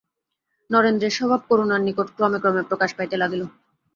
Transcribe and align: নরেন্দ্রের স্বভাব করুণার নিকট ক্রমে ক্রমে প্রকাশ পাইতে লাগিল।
নরেন্দ্রের 0.69 1.15
স্বভাব 1.17 1.41
করুণার 1.49 1.81
নিকট 1.87 2.07
ক্রমে 2.15 2.39
ক্রমে 2.41 2.63
প্রকাশ 2.69 2.89
পাইতে 2.97 3.15
লাগিল। 3.21 3.41